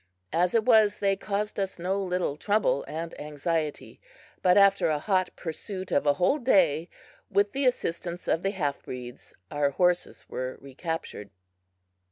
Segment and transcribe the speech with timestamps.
[0.33, 3.99] As it was, they caused us no little trouble and anxiety,
[4.41, 6.89] but after a hot pursuit of a whole day,
[7.29, 11.29] with the assistance of the halfbreeds our horses were recaptured.